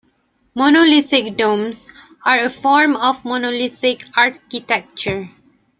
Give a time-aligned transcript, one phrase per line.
[0.55, 1.93] Monolithic domes
[2.25, 5.29] are a form of monolithic architecture.